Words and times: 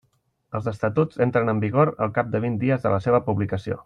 Els 0.59 0.69
Estatuts 0.71 1.19
entren 1.25 1.53
en 1.53 1.61
vigor 1.67 1.91
al 2.07 2.15
cap 2.19 2.33
de 2.37 2.41
vint 2.47 2.57
dies 2.65 2.87
de 2.87 2.95
la 2.95 3.03
seva 3.09 3.21
publicació. 3.29 3.79